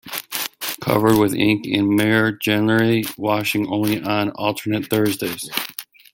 Covered 0.81 1.19
with 1.19 1.35
ink 1.35 1.67
and 1.67 1.89
mire 1.95 2.31
generally, 2.31 3.05
washing 3.19 3.67
only 3.67 4.01
on 4.01 4.31
alternate 4.31 4.87
Thursdays. 4.89 5.47